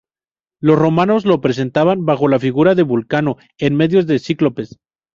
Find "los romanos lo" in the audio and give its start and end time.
0.59-1.35